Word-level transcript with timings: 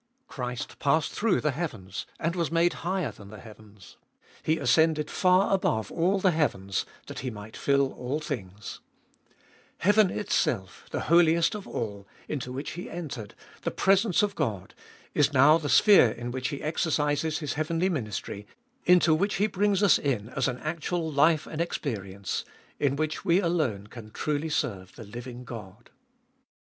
Christ 0.27 0.79
passed 0.79 1.11
through 1.11 1.41
the 1.41 1.51
heavens, 1.51 2.07
was 2.33 2.49
made 2.51 2.73
higher 2.81 3.11
than 3.11 3.29
the 3.29 3.39
heavens. 3.39 3.97
He 4.41 4.57
ascended 4.57 5.11
far 5.11 5.53
above 5.53 5.91
all 5.91 6.17
the 6.17 6.31
Juavens, 6.31 6.85
that 7.05 7.19
He 7.19 7.29
might 7.29 7.55
fill 7.55 7.93
all 7.93 8.19
things. 8.19 8.79
Gbe 8.79 8.79
Tboltest 8.79 8.79
of 8.79 9.37
ail 9.37 9.93
321 9.93 10.17
Heaven 10.17 10.19
itself, 10.19 10.85
the 10.89 10.99
Holiest 11.01 11.53
of 11.55 11.67
All, 11.67 12.07
into 12.27 12.51
which 12.51 12.71
He 12.71 12.89
entered, 12.89 13.35
the 13.61 13.69
presence 13.69 14.23
of 14.23 14.33
God, 14.33 14.73
is 15.13 15.33
now 15.33 15.59
the 15.59 15.69
sphere 15.69 16.09
in 16.09 16.31
which 16.31 16.47
He 16.47 16.63
exercises 16.63 17.37
His 17.37 17.53
heavenly 17.53 17.87
ministry, 17.87 18.47
into 18.85 19.13
which 19.13 19.35
He 19.35 19.45
brings 19.45 19.83
us 19.83 19.99
in 19.99 20.29
as 20.29 20.47
an 20.47 20.57
actual 20.61 21.11
life 21.11 21.45
and 21.45 21.61
experience, 21.61 22.43
in 22.79 22.95
which 22.95 23.23
we 23.23 23.39
alone 23.39 23.85
can 23.85 24.09
truly 24.09 24.49
serve 24.49 24.95
the 24.95 25.03
living 25.03 25.43
God. 25.43 25.91